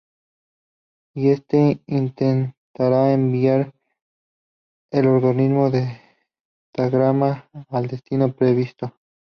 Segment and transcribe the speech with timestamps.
[1.13, 3.71] Y este intentará enviar
[4.89, 5.95] el original
[6.75, 8.95] datagrama al destino previsto.